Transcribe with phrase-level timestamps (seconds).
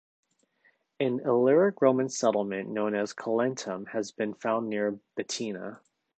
[0.99, 5.79] An Illyric-Roman settlement known as Colentum has been found near Betina.